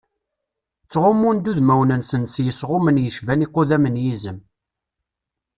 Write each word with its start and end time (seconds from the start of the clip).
Ttɣummun-d 0.83 1.49
udmawen-nsen 1.51 2.23
s 2.33 2.35
yisɣumen 2.45 3.01
yecban 3.03 3.43
iqudam 3.45 3.85
n 3.89 3.95
yizem. 4.03 4.39